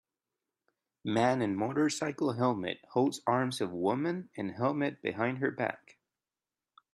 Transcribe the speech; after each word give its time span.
Man 1.05 1.43
in 1.43 1.55
motorcycle 1.55 2.33
helmet 2.33 2.79
holds 2.89 3.21
arms 3.27 3.61
of 3.61 3.69
woman 3.71 4.31
in 4.33 4.49
helmet 4.49 4.99
behind 5.03 5.37
her 5.37 5.51
back. 5.51 5.99